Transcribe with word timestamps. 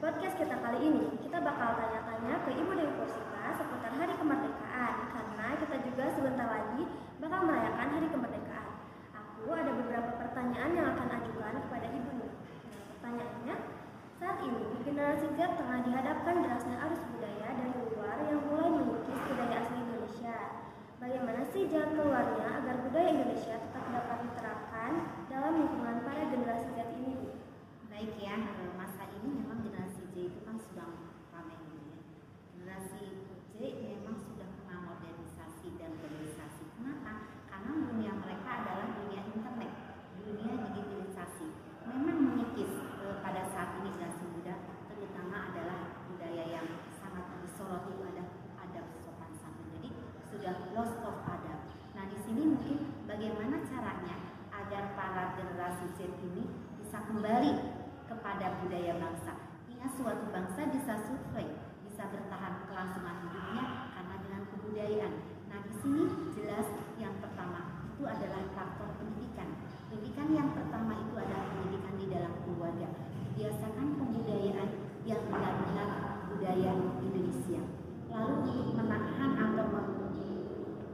podcast 0.00 0.32
kita 0.40 0.56
kali 0.64 0.80
ini, 0.80 1.12
kita 1.20 1.44
bakal 1.44 1.76
tanya-tanya 1.76 2.40
ke 2.48 2.56
Ibu 2.56 2.72
Dewi 2.72 2.92
Pursita 2.96 3.52
seputar 3.52 3.92
Hari 4.00 4.16
Kemerdekaan, 4.16 4.94
karena 5.12 5.46
kita 5.60 5.76
juga 5.84 6.04
sebentar 6.16 6.48
lagi 6.48 6.88
bakal 7.20 7.44
merayakan 7.44 7.88
Hari 8.00 8.08
Kemerdekaan. 8.08 8.68
Aku 9.12 9.52
ada 9.52 9.68
beberapa 9.76 10.10
pertanyaan 10.16 10.72
yang 10.72 10.86
akan 10.96 11.08
ajukan 11.20 11.54
kepada 11.68 11.86
Ibu. 11.92 12.16
Nah, 12.16 12.32
pertanyaannya, 12.96 13.56
saat 14.16 14.38
ini 14.40 14.64
generasi 14.88 15.26
Z 15.36 15.40
tengah 15.60 15.78
dihadapkan 15.84 16.34
derasnya 16.48 16.76
arus 16.80 17.02
budaya 17.12 17.48
dari 17.60 17.72
luar 17.92 18.16
yang 18.24 18.40
mulai 18.48 18.68
mengikis 18.72 19.20
budaya 19.28 19.56
asli 19.60 19.76
Indonesia. 19.84 20.36
Bagaimana 20.96 21.40
sih 21.52 21.68
jalan 21.68 21.92
keluarnya 21.92 22.46
agar 22.56 22.74
budaya 22.88 23.08
Indonesia 23.20 23.52
tetap 23.52 23.84
dapat 23.92 24.18
diterapkan 24.24 24.92
dalam 25.28 25.52
lingkungan 25.60 25.96
para 26.08 26.24
generasi 26.32 26.72
Z 26.72 26.88
ini, 26.88 27.12
Bu? 27.20 27.28
Baik 27.88 28.16
ya, 28.16 28.32
eh, 28.32 28.72
masa 28.80 29.04
ini 29.12 29.28
memang 29.44 29.60
generasi 29.60 30.08
Z 30.12 30.16
itu 30.16 30.40
kan 30.44 30.56
sedang 30.60 30.92
ramai 31.32 31.56
gitu 31.68 31.88
ya. 31.88 32.00
Generasi 32.52 33.04
Z 33.56 33.60
memang 33.60 34.16
sudah 34.20 34.48
kenal 34.56 34.80
modernisasi 34.88 35.76
dan 35.80 35.96
globalisasi. 36.00 36.64
Kenapa? 36.76 37.12
Karena 37.48 37.72
dunia 37.88 38.12
mereka 38.20 38.48
adalah 38.64 38.88
dunia 38.94 39.20
internet, 39.24 39.72
dunia 40.20 40.52
digitalisasi. 40.68 41.48
Memang 41.88 42.18
mengikis 42.24 42.72
eh, 43.04 43.16
pada 43.24 43.48
saat 43.52 43.80
ini 43.80 43.88
generasi 43.96 44.24
muda, 44.32 44.54
terutama 44.88 45.52
adalah 45.52 46.00
budaya 46.08 46.44
yang 46.46 46.66
sangat 46.96 47.24
disoroti 47.44 48.00
ada 48.00 48.24
adab 48.64 48.86
sopan 48.96 49.32
santun. 49.36 49.66
Jadi 49.76 49.90
sudah 50.30 50.54
lost 50.72 50.96
of 51.04 51.20
adab. 51.28 51.68
Nah 51.92 52.08
di 52.08 52.16
sini 52.24 52.48
mungkin 52.48 53.04
bagaimana 53.04 53.60
caranya 53.66 54.16
agar 54.56 54.96
para 54.96 55.36
generasi 55.36 55.84
Z 56.00 56.16
ini 56.22 56.48
bisa 56.80 57.02
kembali 57.04 57.80
kepada 58.10 58.58
budaya 58.58 58.98
bangsa. 58.98 59.32
Ingat 59.70 59.90
suatu 59.94 60.26
bangsa 60.34 60.66
bisa 60.74 60.98
survei, 61.06 61.46
bisa 61.86 62.10
bertahan 62.10 62.66
kelangsungan 62.66 63.16
hidupnya 63.22 63.64
karena 63.94 64.14
dengan 64.26 64.42
kebudayaan. 64.50 65.14
Nah 65.46 65.58
di 65.62 65.72
sini 65.78 66.04
jelas 66.34 66.66
yang 66.98 67.14
pertama 67.22 67.86
itu 67.86 68.02
adalah 68.02 68.42
faktor 68.50 68.98
pendidikan. 68.98 69.62
Pendidikan 69.86 70.28
yang 70.34 70.50
pertama 70.50 70.98
itu 70.98 71.14
adalah 71.14 71.46
pendidikan 71.54 71.94
di 71.94 72.06
dalam 72.10 72.34
keluarga. 72.42 72.88
Biasakan 73.38 73.86
pembudayaan 73.96 74.68
yang 75.06 75.22
benar-benar 75.30 75.90
budaya 76.34 76.70
Indonesia. 76.98 77.62
Lalu 78.10 78.34
untuk 78.42 78.74
menahan 78.74 79.30
atau 79.38 79.66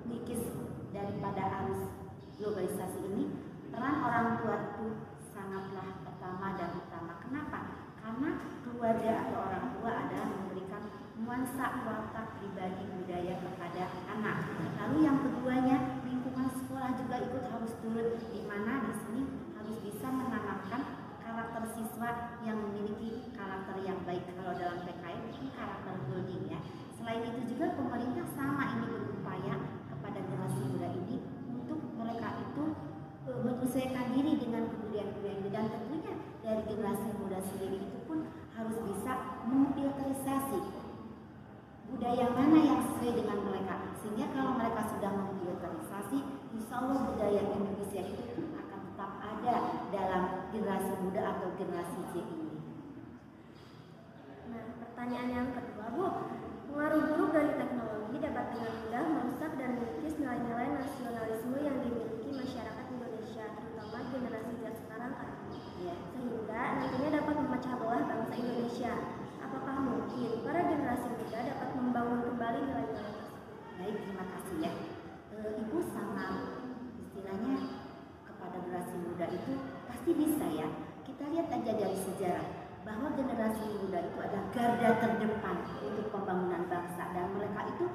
mengikis 0.05 0.53
daripada 0.93 1.43
arus 1.65 1.97
globalisasi 2.37 3.01
ini, 3.13 3.25
peran 3.73 4.05
orang 4.05 4.41
tua 4.41 4.57
itu 4.73 4.87
sangatlah 5.33 6.05
pertama 6.05 6.57
dan 6.57 6.71
utama. 6.81 7.13
Kenapa? 7.25 7.59
Karena 8.01 8.31
keluarga 8.63 9.11
atau 9.27 9.39
orang 9.51 9.67
tua 9.77 9.91
adalah 10.07 10.29
memberikan 10.31 10.83
nuansa 11.17 11.67
watak 11.83 12.39
pribadi 12.39 12.85
budaya 12.93 13.35
kepada 13.41 13.85
anak. 14.13 14.37
Lalu 14.77 14.97
yang 15.03 15.19
keduanya 15.25 15.77
lingkungan 16.05 16.53
sekolah 16.55 16.93
juga 17.01 17.17
ikut 17.25 17.45
harus 17.49 17.73
turun 17.81 18.21
di 18.31 18.41
mana 18.45 18.85
di 18.85 18.93
sini 19.01 19.23
harus 19.57 19.77
bisa 19.81 20.07
menanamkan 20.13 20.83
karakter 21.25 21.63
siswa 21.73 22.39
yang 22.45 22.61
memiliki 22.69 23.33
karakter 23.33 23.81
yang 23.83 23.99
baik. 24.05 24.29
Kalau 24.37 24.55
dalam 24.55 24.85
PKN 24.85 25.21
ini 25.37 25.49
karakter 25.57 25.95
building 26.07 26.53
ya. 26.53 26.61
Selain 27.01 27.23
itu 27.27 27.57
juga 27.57 27.75
pemerintah 27.75 28.27
sama 28.37 28.77
ini 28.77 28.87
berupaya 28.89 29.55
kepada 29.89 30.19
generasi 30.21 30.63
muda 30.71 30.89
ini 30.97 31.17
untuk 31.49 31.81
mereka 31.99 32.29
itu 32.41 32.65
e, 32.73 33.16
menyesuaikan 33.27 34.15
diri 34.15 34.33
dengan 34.39 34.71
kebudayaan-kebudayaan 34.71 35.41
ini. 35.43 35.49
dan 35.51 35.65
tentunya 35.67 36.15
dari 36.47 36.63
generasi 36.71 37.09
muda 37.19 37.39
sendiri 37.43 37.77
itu 37.83 37.99
pun 38.07 38.19
harus 38.55 38.77
bisa 38.87 39.13
memfilterisasi 39.51 40.61
budaya 41.87 42.27
mana 42.35 42.59
yang 42.63 42.81
sesuai 42.83 43.15
dengan 43.15 43.39
mereka 43.47 43.75
sehingga 44.07 44.31
kalau 44.31 44.55
mereka 44.55 44.87
sudah 44.95 45.11
memfilterisasi 45.11 46.19
insya 46.55 46.79
Allah 46.79 47.11
budaya 47.11 47.43
Indonesia 47.43 48.03
itu 48.07 48.43
akan 48.55 48.81
tetap 48.87 49.11
ada 49.19 49.55
dalam 49.91 50.23
generasi 50.55 50.95
muda 51.03 51.23
atau 51.35 51.49
generasi 51.59 52.01
Z 52.15 52.15
ini 52.23 52.55
Nah, 54.47 54.63
pertanyaan 54.79 55.29
yang 55.35 55.49
kedua, 55.59 55.91
Bu. 55.91 56.07
Pengaruh 56.71 57.03
buruk 57.11 57.31
dari 57.35 57.53
teknologi 57.59 58.17
dapat 58.23 58.47
dengan 58.55 58.73
mudah 58.79 59.05
merusak 59.11 59.53
dan 59.59 59.71
mengikis 59.75 60.15
nilai-nilai 60.23 60.71
nasionalisme 60.71 61.59
yang 61.67 61.83
dimiliki 61.83 62.31
masyarakat 62.31 62.87
Indonesia, 62.95 63.45
terutama 63.59 63.99
generasi 64.15 64.53
Z 64.63 64.65
sekarang 64.87 65.13
kan. 65.19 65.31
ya 65.83 65.95
Sehingga 66.15 66.63
nantinya 66.79 67.11
dapat 67.21 67.35
memecah 67.43 67.75
belah 67.75 68.03
bangsa 68.07 68.35
Indonesia. 68.39 68.93
Apakah 69.43 69.77
mungkin 69.83 70.31
para 70.47 70.61
generasi 70.63 71.09
muda 71.11 71.39
dapat 71.43 71.69
membangun 71.75 72.21
kembali 72.31 72.59
nilai-nilai 72.71 73.13
tersebut? 73.19 73.37
baik 73.77 73.97
terima 74.03 74.25
kasih 74.33 74.57
ya 74.67 74.73
Sama 75.77 76.57
istilahnya 76.97 77.57
kepada 78.25 78.57
generasi 78.65 78.97
muda 78.97 79.27
itu 79.29 79.53
pasti 79.85 80.11
bisa 80.17 80.47
ya 80.49 80.69
kita 81.05 81.29
lihat 81.29 81.53
aja 81.53 81.73
dari 81.77 81.99
sejarah 82.01 82.49
bahwa 82.87 83.13
generasi 83.13 83.77
muda 83.83 83.99
itu 84.07 84.19
adalah 84.23 84.47
garda 84.55 84.89
terdepan 85.03 85.57
untuk 85.83 86.07
pembangunan 86.15 86.65
bangsa 86.71 87.03
dan 87.13 87.35
mereka 87.35 87.61
itu 87.77 87.87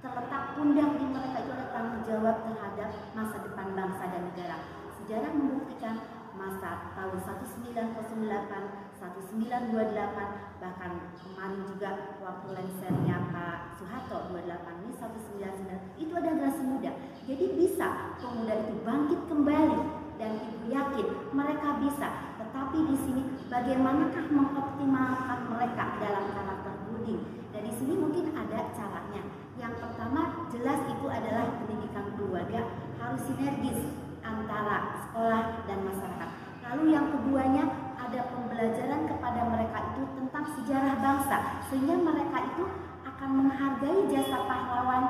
terletak 0.00 0.56
pundak 0.56 0.90
di 0.96 1.06
mereka 1.12 1.36
itu 1.44 1.50
ada 1.52 1.66
tanggung 1.76 2.02
jawab 2.08 2.36
terhadap 2.46 2.90
masa 3.12 3.36
depan 3.44 3.68
bangsa 3.76 4.04
dan 4.08 4.22
negara. 4.32 4.58
Sejarah 5.02 5.32
membuktikan 5.36 5.94
masa 6.40 6.94
tahun 6.96 7.18
1908, 7.20 8.96
1928, 8.96 10.62
bahkan 10.62 10.92
kemarin 11.20 11.62
juga 11.68 11.90
waktu 12.22 12.48
lensernya 12.54 13.16
Pak 13.28 13.76
Soeharto 13.76 14.30
28 14.32 14.80
ini 14.86 14.92
199 14.96 16.00
itu 16.00 16.12
ada 16.16 16.28
generasi 16.32 16.62
muda. 16.64 16.92
Jadi 17.28 17.46
bisa 17.52 18.16
pemuda 18.16 18.54
itu 18.64 18.74
bangkit 18.80 19.20
kembali 19.28 19.78
dan 20.16 20.32
ibu 20.40 20.72
yakin 20.72 21.06
mereka 21.36 21.76
bisa. 21.84 22.08
Tetapi 22.40 22.78
di 22.88 22.96
sini 22.96 23.22
bagaimanakah 23.52 24.24
mengoptimalkan 24.32 25.40
mereka 25.52 26.00
dalam 26.00 26.24
karakter 26.32 26.74
building? 26.88 27.20
Dan 27.52 27.62
di 27.68 27.72
sini 27.76 27.94
mungkin 28.00 28.32
ada 28.32 28.72
caranya. 28.72 29.22
Yang 29.60 29.74
pertama 29.84 30.48
jelas 30.48 30.80
itu 30.88 31.06
adalah 31.12 31.44
pendidikan 31.60 32.06
keluarga 32.16 32.60
harus 32.96 33.20
sinergis 33.28 33.80
antara 34.24 35.04
sekolah 35.04 35.64
dan 35.68 35.78
masyarakat. 35.84 36.30
Lalu 36.70 36.84
yang 36.96 37.06
keduanya 37.12 37.64
ada 38.00 38.20
pembelajaran 38.32 39.04
kepada 39.04 39.40
mereka 39.44 39.78
itu 39.92 40.02
tentang 40.16 40.44
sejarah 40.56 40.94
bangsa 40.98 41.36
sehingga 41.68 42.00
mereka 42.00 42.38
itu 42.48 42.64
akan 43.04 43.30
menghargai 43.44 44.08
jasa 44.08 44.38
pahlawan 44.48 45.04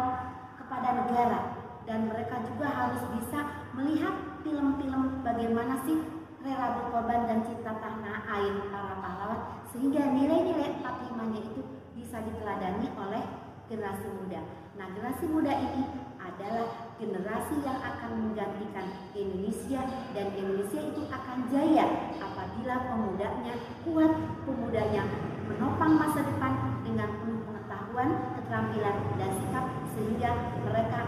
kepada 0.58 0.88
negara 1.04 1.49
dan 1.88 2.08
mereka 2.08 2.42
juga 2.44 2.66
harus 2.68 3.02
bisa 3.16 3.40
melihat 3.76 4.14
film-film 4.44 5.24
bagaimana 5.24 5.80
sih 5.84 6.00
rela 6.40 6.80
berkorban 6.80 7.28
dan 7.28 7.40
cinta 7.44 7.76
tanah 7.76 8.24
air 8.24 8.54
para 8.72 8.96
pahlawan 8.96 9.40
sehingga 9.72 10.02
nilai-nilai 10.08 10.80
45-nya 10.80 11.40
itu 11.44 11.60
bisa 11.92 12.16
diteladani 12.24 12.88
oleh 12.96 13.22
generasi 13.68 14.08
muda. 14.10 14.40
Nah, 14.74 14.86
generasi 14.96 15.24
muda 15.30 15.52
ini 15.52 15.84
adalah 16.18 16.90
generasi 16.98 17.54
yang 17.62 17.78
akan 17.78 18.10
menggantikan 18.18 18.86
Indonesia 19.14 19.84
dan 20.16 20.26
Indonesia 20.34 20.80
itu 20.80 21.02
akan 21.06 21.38
jaya 21.52 21.86
apabila 22.18 22.74
pemudanya 22.88 23.54
kuat, 23.86 24.12
pemudanya 24.42 25.04
menopang 25.46 25.92
masa 26.00 26.24
depan 26.26 26.82
dengan 26.82 27.08
penuh 27.20 27.40
pengetahuan, 27.46 28.08
keterampilan 28.40 28.96
dan 29.20 29.30
sikap 29.38 29.64
sehingga 29.94 30.30
mereka 30.66 31.00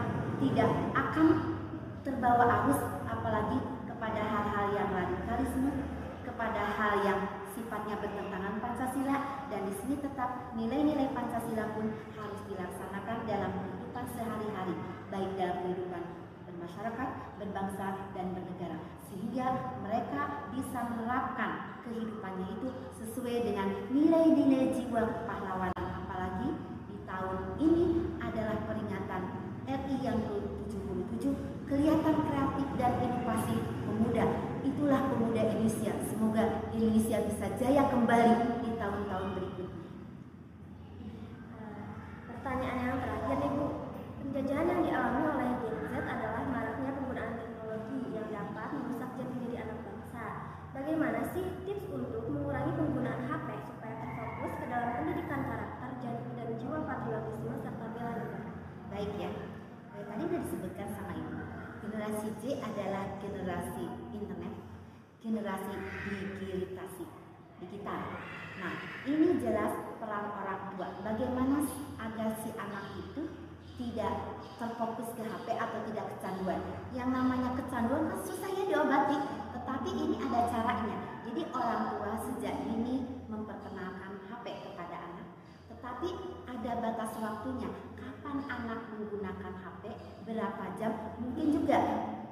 tidak 0.43 0.71
akan 0.99 1.27
terbawa 2.03 2.67
arus 2.67 2.83
apalagi 3.07 3.63
kepada 3.87 4.23
hal-hal 4.27 4.67
yang 4.75 4.91
radikalisme, 4.91 5.71
kepada 6.27 6.63
hal 6.75 6.93
yang 7.07 7.21
sifatnya 7.55 7.95
bertentangan 8.03 8.59
Pancasila 8.59 9.47
dan 9.47 9.61
di 9.71 9.75
sini 9.79 9.95
tetap 10.03 10.51
nilai-nilai 10.59 11.15
Pancasila 11.15 11.71
pun 11.79 11.95
harus 12.19 12.41
dilaksanakan 12.51 13.17
dalam 13.31 13.51
kehidupan 13.55 14.05
sehari-hari 14.19 14.75
baik 15.15 15.31
dalam 15.39 15.57
kehidupan 15.63 16.03
bermasyarakat, 16.51 17.09
berbangsa, 17.39 17.87
dan 18.15 18.27
bernegara. 18.35 18.79
Sehingga 19.07 19.47
mereka 19.85 20.51
bisa 20.51 20.79
menerapkan 20.91 21.83
kehidupannya 21.87 22.47
itu 22.59 22.69
sesuai 22.99 23.47
dengan 23.47 23.69
nilai-nilai 23.95 24.75
jiwa 24.75 25.27
pahlawan. 25.27 25.71
Apalagi 25.75 26.51
di 26.91 26.97
tahun 27.07 27.39
ini 27.63 27.87
adalah 28.19 28.57
peringatan 28.67 29.23
RI 29.67 29.97
yang 30.03 30.19
ke-77, 30.27 31.25
kelihatan 31.71 32.15
kreatif 32.27 32.69
dan 32.79 32.93
inovasi 32.99 33.57
pemuda. 33.87 34.27
Itulah 34.63 35.01
pemuda 35.11 35.43
Indonesia. 35.51 35.93
Semoga 36.11 36.67
Indonesia 36.71 37.19
bisa 37.27 37.47
jaya 37.59 37.91
kembali 37.91 38.63
di 38.63 38.71
tahun-tahun 38.79 39.29
berikutnya. 39.39 39.83
Nah, 41.59 41.83
pertanyaan 42.31 42.79
yang 42.79 42.99
terakhir 43.03 43.37
nih 43.39 43.51
Bu, 43.55 43.67
penjajahan 44.33 44.67
yang 44.67 44.83
dialami 44.83 45.21
oleh 45.31 45.49
Gen 45.63 45.77
Z 45.91 45.93
adalah 46.09 46.43
maraknya 46.51 46.91
penggunaan 46.99 47.35
teknologi 47.39 48.01
yang 48.11 48.27
dapat 48.35 48.69
merusak 48.75 49.11
jati 49.15 49.35
diri 49.47 49.57
anak 49.63 49.79
bangsa. 49.87 50.27
Bagaimana 50.75 51.21
sih 51.37 51.47
tips 51.69 51.87
untuk 51.93 52.27
mengurangi 52.33 52.73
penggunaan 52.75 53.23
HP 53.31 53.49
supaya 53.71 53.95
terfokus 54.03 54.53
ke 54.59 54.65
dalam 54.67 54.91
pendidikan 54.99 55.41
karakter 55.47 55.91
dan 56.11 56.49
jiwa 56.59 56.79
patriotisme 56.83 57.55
serta 57.63 57.87
bela 57.95 58.13
negara? 58.19 58.53
Baik 58.93 59.13
ya, 59.17 59.31
eh, 59.97 60.05
tadi 60.05 60.23
sudah 60.29 60.41
disebutkan 60.45 60.89
sama 60.97 61.13
Ibu. 61.17 61.37
Generasi 61.83 62.29
Z 62.41 62.43
adalah 62.63 63.05
generasi 63.21 63.85
internet, 64.17 64.55
generasi 65.21 65.75
digitalisasi, 66.09 67.05
digital. 67.61 68.01
Nah, 68.63 68.75
ini 69.05 69.42
jelas 69.53 70.01
peran 70.01 70.33
orang 70.33 70.73
tua. 70.73 70.89
Bagaimana 71.05 71.61
agar 72.01 72.41
si 72.41 72.57
anak 72.57 72.89
itu 72.97 73.29
tidak 73.77 74.41
terfokus 74.57 75.13
ke 75.13 75.29
HP 75.29 75.47
atau 75.61 75.79
tidak 75.93 76.09
kecanduan. 76.17 76.61
Yang 76.97 77.09
namanya 77.13 77.53
kecanduan 77.61 78.09
kan 78.09 78.21
susahnya 78.25 78.65
diobati, 78.65 79.21
tetapi 79.53 79.91
ini 79.93 80.17
ada 80.25 80.49
caranya. 80.49 80.97
Jadi 81.29 81.43
orang 81.53 81.83
tua 81.93 82.13
sejak 82.25 82.65
ini 82.65 83.05
memperkenalkan 83.29 84.25
HP 84.33 84.73
kepada 84.73 84.97
anak, 85.13 85.29
tetapi 85.69 86.09
ada 86.49 86.73
batas 86.81 87.13
waktunya. 87.21 87.69
Kapan 88.01 88.37
anak 88.49 88.81
menggunakan 88.97 89.53
HP, 89.53 89.83
berapa 90.25 90.65
jam, 90.81 90.93
mungkin 91.21 91.53
juga 91.53 91.79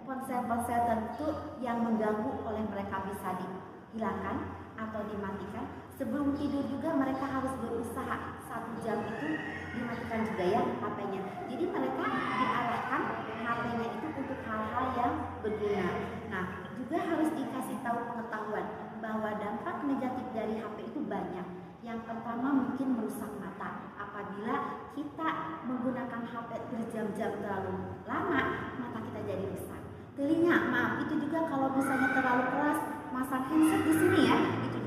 ponsel-ponsel 0.08 0.88
tertentu 0.88 1.28
yang 1.60 1.84
mengganggu 1.84 2.48
oleh 2.48 2.64
mereka 2.64 3.04
bisa 3.12 3.36
dihilangkan 3.36 4.56
atau 4.80 5.04
dimatikan. 5.04 5.68
Sebelum 6.00 6.32
tidur 6.32 6.64
juga 6.64 6.96
mereka 6.96 7.28
harus 7.28 7.52
berusaha 7.60 8.40
satu 8.48 8.72
jam 8.80 9.04
itu 9.04 9.36
dimatikan 9.76 10.24
juga 10.32 10.44
ya 10.48 10.62
HP-nya. 10.80 11.22
Jadi 11.44 11.64
mereka 11.68 12.04
diarahkan 12.40 13.02
HP-nya 13.44 13.86
itu 14.00 14.06
untuk 14.08 14.38
hal-hal 14.48 14.84
yang 14.96 15.12
berguna. 15.44 15.88
Nah, 16.32 16.44
juga 16.72 17.04
harus 17.04 17.28
dikasih 17.36 17.84
tahu 17.84 18.00
pengetahuan 18.08 18.66
bahwa 19.04 19.28
dampak 19.44 19.76
negatif 19.84 20.24
dari 20.32 20.56
HP 20.56 20.88
itu 20.88 21.04
banyak. 21.04 21.46
Yang 21.84 22.00
pertama 22.08 22.48
mungkin 22.48 22.96
merusak 22.96 23.36
mata. 23.36 23.92
Apabila 24.00 24.88
kita 24.96 25.28
menggunakan 25.68 26.22
HP 26.24 26.50
berjam-jam 26.72 27.44
terlalu 27.44 27.76
lama, 28.08 28.72
mata 28.80 28.98
kita 29.04 29.20
jadi 29.28 29.44
rusak. 29.52 29.84
Telinga, 30.16 30.64
maaf, 30.64 31.04
itu 31.04 31.28
juga 31.28 31.44
kalau 31.44 31.76
misalnya 31.76 32.08
terlalu 32.16 32.44
keras, 32.56 32.80
masang 33.12 33.44
handset 33.52 33.80
di 33.84 33.92
sini 34.00 34.20
ya, 34.32 34.38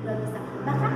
juga 0.04 0.20
bisa. 0.20 0.40
Bahkan 0.68 0.94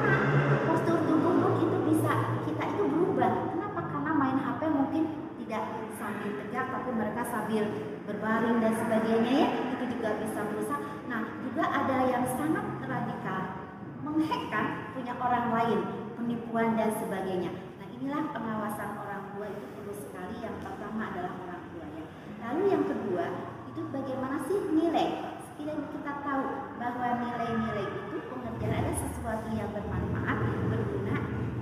postur 0.68 1.00
tubuh 1.07 1.33
pun 1.39 1.54
itu 1.63 1.77
bisa 1.95 2.12
kita 2.44 2.63
itu 2.75 2.83
berubah. 2.92 3.56
Kenapa? 3.56 3.81
Karena 3.88 4.12
main 4.12 4.36
HP 4.36 4.62
mungkin 4.68 5.04
tidak 5.39 5.63
sambil 5.95 6.31
tegak, 6.44 6.65
tapi 6.75 6.89
mereka 6.92 7.21
sambil 7.31 7.63
berbaring 8.04 8.59
dan 8.59 8.74
sebagainya 8.75 9.31
ya, 9.31 9.50
itu 9.80 9.83
juga 9.95 10.09
bisa 10.19 10.39
merusak. 10.51 10.81
Nah, 11.07 11.24
juga 11.39 11.63
ada 11.71 11.98
yang 12.04 12.27
sangat 12.36 12.65
radikal, 12.83 13.42
menghackkan 14.04 14.92
punya 14.92 15.15
orang 15.15 15.45
lain, 15.56 15.80
penipuan 16.19 16.75
dan 16.75 16.92
sebagainya. 17.00 17.56
Nah, 17.80 17.88
inilah 17.88 18.27
pengawasan 18.36 18.92
orang 19.00 19.24
tua 19.31 19.48
itu 19.48 19.65
perlu 19.71 19.95
sekali. 19.95 20.36
Yang 20.44 20.68
pertama 20.68 21.15
adalah 21.15 21.31
orang 21.48 21.63
tua 21.71 21.86
ya. 21.95 22.04
Lalu 22.44 22.63
yang 22.75 22.83
kedua, 22.83 23.25
itu 23.71 23.81
bagaimana 23.88 24.44
sih 24.51 24.59
nilai? 24.75 25.39
Setidaknya 25.48 25.88
kita 25.95 26.13
tahu 26.27 26.44
bahwa 26.75 27.07
nilai-nilai 27.24 27.88
yang 29.55 29.71
bermanfaat, 29.71 30.38
berguna 30.67 31.17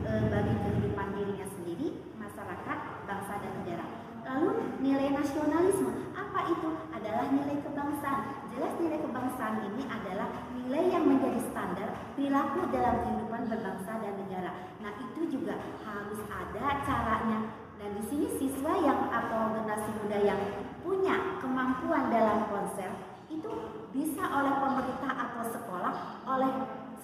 e, 0.06 0.12
bagi 0.32 0.54
kehidupan 0.58 1.08
dirinya 1.14 1.48
sendiri, 1.54 1.88
masyarakat, 2.18 2.78
bangsa 3.06 3.34
dan 3.38 3.52
negara. 3.62 3.86
Lalu 4.26 4.50
nilai 4.82 5.14
nasionalisme, 5.14 6.10
apa 6.18 6.40
itu? 6.50 6.70
Adalah 6.90 7.26
nilai 7.30 7.62
kebangsaan. 7.62 8.50
Jelas 8.50 8.74
nilai 8.82 9.00
kebangsaan 9.06 9.56
ini 9.70 9.86
adalah 9.86 10.28
nilai 10.58 10.84
yang 10.90 11.06
menjadi 11.06 11.40
standar 11.54 11.94
perilaku 12.18 12.66
dalam 12.74 13.06
kehidupan 13.06 13.42
berbangsa 13.46 13.92
dan 14.02 14.14
negara. 14.18 14.52
Nah 14.82 14.92
itu 15.06 15.22
juga 15.30 15.62
harus 15.86 16.20
ada 16.26 16.66
caranya. 16.82 17.40
Dan 17.76 18.02
di 18.02 18.04
sini 18.08 18.28
siswa 18.40 18.74
yang 18.82 19.12
atau 19.14 19.54
generasi 19.54 19.92
muda 20.02 20.18
yang 20.24 20.42
punya 20.82 21.38
kemampuan 21.44 22.10
dalam 22.10 22.48
konsep 22.50 22.90
itu 23.30 23.52
bisa 23.92 24.24
oleh 24.26 24.54
pemerintah 24.58 25.12
atau 25.12 25.44
sekolah 25.54 25.94
oleh 26.26 26.52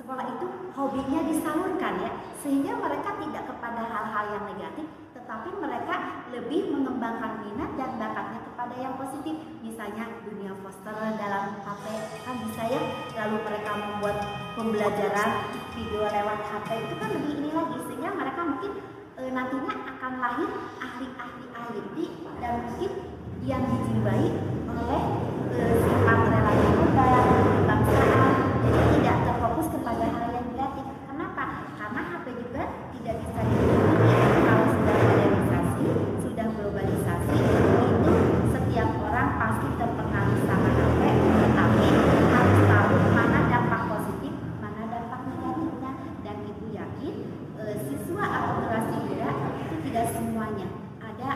sekolah 0.01 0.25
itu 0.25 0.45
hobinya 0.73 1.21
disalurkan 1.29 1.93
ya. 2.01 2.11
Sehingga 2.41 2.73
mereka 2.81 3.13
tidak 3.21 3.43
kepada 3.45 3.81
hal-hal 3.85 4.25
yang 4.33 4.45
negatif 4.49 4.89
tetapi 5.31 5.63
mereka 5.63 5.95
lebih 6.33 6.75
mengembangkan 6.75 7.39
minat 7.39 7.71
dan 7.79 7.95
bakatnya 7.95 8.43
kepada 8.51 8.75
yang 8.75 8.99
positif. 8.99 9.39
Misalnya 9.63 10.11
dunia 10.27 10.51
poster 10.59 10.91
dalam 10.91 11.55
HP 11.63 11.85
kan 12.27 12.35
bisa 12.43 12.63
ya. 12.67 12.81
Lalu 13.15 13.37
mereka 13.39 13.71
membuat 13.79 14.17
pembelajaran 14.59 15.29
video 15.71 16.03
lewat 16.03 16.39
HP 16.51 16.67
itu 16.83 16.93
kan 16.99 17.09
lebih 17.15 17.33
ini 17.37 17.49
lagi. 17.55 17.77
Sehingga 17.87 18.11
mereka 18.11 18.41
mungkin 18.43 18.71
e, 19.15 19.21
nantinya 19.31 19.73
akan 19.95 20.11
lahir 20.19 20.49
ahli-ahli 20.83 21.79
IT 21.79 21.97
dan 22.43 22.53
mungkin 22.67 22.91
yang 23.47 23.63
dijiwai 23.63 24.27
oleh 24.67 25.03
e, 25.55 25.61
sifat 25.79 26.30
tidak 49.91 50.15
semuanya 50.15 50.71
ada 51.03 51.31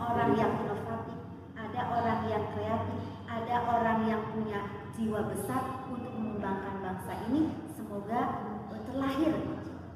orang 0.00 0.32
yang 0.32 0.48
inovatif, 0.64 1.20
ada 1.52 1.80
orang 1.92 2.20
yang 2.24 2.40
kreatif, 2.56 3.04
ada 3.28 3.56
orang 3.68 3.98
yang 4.08 4.24
punya 4.32 4.64
jiwa 4.96 5.28
besar 5.28 5.84
untuk 5.92 6.16
mengembangkan 6.16 6.80
bangsa 6.80 7.12
ini. 7.28 7.52
Semoga 7.76 8.48
terlahir 8.88 9.36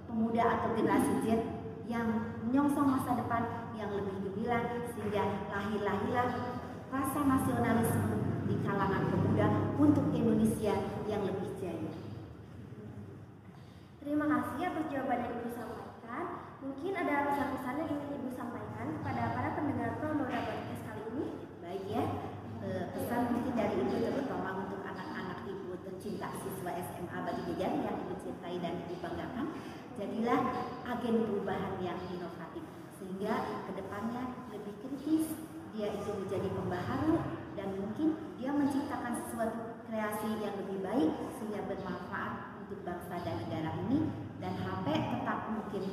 pemuda 0.04 0.44
atau 0.44 0.76
generasi 0.76 1.24
Z 1.24 1.40
yang 1.88 2.36
menyongsong 2.44 2.84
masa 2.84 3.16
depan 3.16 3.72
yang 3.80 3.88
lebih 3.96 4.28
gemilang 4.28 4.92
sehingga 4.92 5.48
lahir-lahirlah 5.48 6.28
rasa 6.92 7.20
nasionalisme 7.24 8.44
di 8.44 8.60
kalangan 8.60 9.08
pemuda 9.08 9.72
untuk 9.80 10.04
Indonesia 10.12 10.76
yang 11.08 11.24
lebih 11.24 11.48
jaya. 11.56 11.96
Terima 14.04 14.28
kasih 14.28 14.68
atas 14.68 14.84
jawaban 14.92 15.24
yang 15.24 15.32
Ibu 15.40 15.52
Mungkin 16.12 16.94
ada 16.94 17.26
pesan-pesan 17.26 17.74
yang 17.74 17.90
ingin 17.90 18.20
Ibu 18.22 18.30
sampaikan 18.38 18.86
kepada 19.00 19.34
para 19.34 19.48
pendengar 19.58 19.98
Promoda 19.98 20.38
Podcast 20.44 20.82
kali 20.86 21.02
ini. 21.10 21.26
Baik 21.58 21.84
ya, 21.90 22.04
e, 22.62 22.68
pesan 22.92 23.32
mungkin 23.32 23.56
dari 23.58 23.80
ibu 23.80 23.96
terutama 23.98 24.62
untuk 24.62 24.84
anak-anak 24.86 25.42
ibu 25.48 25.74
tercinta 25.82 26.30
siswa 26.38 26.70
SMA 26.70 27.16
Batu 27.16 27.42
Jajar 27.56 27.72
yang 27.80 27.96
ibu 27.96 28.14
cintai 28.20 28.60
dan 28.60 28.78
ibu 28.84 28.94
banggakan. 29.00 29.46
Jadilah 29.98 30.40
agen 30.86 31.16
perubahan 31.26 31.74
yang 31.80 31.98
inovatif 32.12 32.64
sehingga 32.94 33.66
ke 33.66 33.72
depannya 33.82 34.22
lebih 34.54 34.74
kritis 34.84 35.32
dia 35.72 35.88
itu 35.90 36.10
menjadi 36.14 36.46
pembaharu 36.52 37.16
dan 37.58 37.68
mungkin 37.74 38.36
dia 38.36 38.52
menciptakan 38.52 39.18
sesuatu 39.24 39.80
kreasi 39.88 40.44
yang 40.44 40.54
lebih 40.60 40.78
baik 40.84 41.10
sehingga 41.40 41.64
bermanfaat 41.66 42.60
untuk 42.62 42.84
bangsa 42.86 43.18
dan 43.24 43.34
negara 43.42 43.70
ini 43.88 44.21
dan 44.42 44.58
HP 44.58 44.86
tetap 44.90 45.38
mungkin 45.54 45.84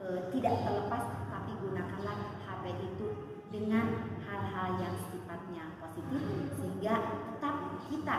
e, 0.00 0.06
tidak 0.32 0.54
terlepas 0.64 1.04
tapi 1.28 1.52
gunakanlah 1.60 2.16
HP 2.48 2.64
itu 2.80 3.08
dengan 3.52 4.08
hal-hal 4.24 4.80
yang 4.80 4.96
sifatnya 5.12 5.76
positif 5.84 6.24
sehingga 6.56 6.94
tetap 7.28 7.56
kita 7.92 8.16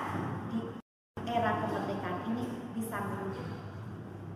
di 0.54 0.62
era 1.26 1.66
kemerdekaan 1.66 2.30
ini 2.30 2.46
bisa 2.78 3.02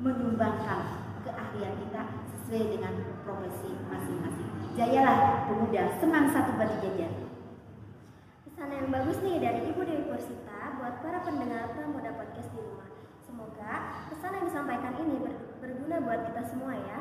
menyumbangkan 0.02 0.82
keahlian 1.22 1.78
kita 1.78 2.02
sesuai 2.34 2.64
dengan 2.74 2.94
profesi 3.22 3.70
masing-masing. 3.88 4.50
Jayalah 4.74 5.46
pemuda, 5.46 6.02
senang 6.02 6.34
satu 6.34 6.58
batu. 6.58 6.80
Pesan 8.48 8.70
yang 8.74 8.90
bagus 8.90 9.20
nih 9.22 9.38
dari 9.40 9.72
Ibu 9.72 9.82
Dewi 9.86 10.04
Pursita 10.10 10.80
buat 10.80 11.00
para 11.04 11.24
pendengar 11.24 11.76
Pramuda 11.76 12.12
Podcast 12.16 12.50
di 12.52 12.60
rumah. 12.60 12.99
Semoga 13.30 13.94
pesan 14.10 14.42
yang 14.42 14.46
disampaikan 14.50 14.98
ini 15.06 15.22
ber- 15.22 15.62
berguna 15.62 16.02
buat 16.02 16.34
kita 16.34 16.50
semua 16.50 16.74
ya. 16.74 16.98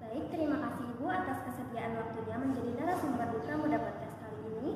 Baik, 0.00 0.32
terima 0.32 0.56
kasih 0.56 0.88
Ibu 0.96 1.04
atas 1.04 1.44
kesediaan 1.44 2.00
waktunya 2.00 2.36
menjadi 2.40 2.70
narasumber 2.80 3.28
di 3.36 3.38
Pramuda 3.44 3.76
Podcast 3.84 4.16
kali 4.24 4.40
ini. 4.56 4.72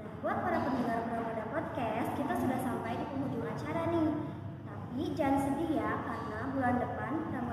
Nah, 0.00 0.08
buat 0.24 0.40
para 0.40 0.64
pendengar 0.64 1.04
Pramuda 1.04 1.44
Podcast, 1.52 2.08
kita 2.16 2.32
sudah 2.40 2.58
sampai 2.64 2.96
di 2.96 3.04
penghujung 3.12 3.44
acara 3.44 3.92
nih. 3.92 4.08
Tapi 4.64 5.02
jangan 5.12 5.40
sedih 5.52 5.70
ya, 5.84 5.90
karena 6.08 6.38
bulan 6.56 6.74
depan 6.80 7.12
Pramuda 7.28 7.47